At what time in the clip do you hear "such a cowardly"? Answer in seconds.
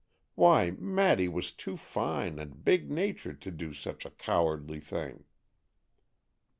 3.71-4.79